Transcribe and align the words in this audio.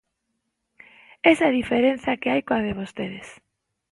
Esa 1.31 1.45
é 1.45 1.49
a 1.49 1.57
diferenza 1.59 2.19
que 2.21 2.31
hai 2.31 2.41
coa 2.47 2.65
de 2.67 2.77
vostedes. 2.79 3.27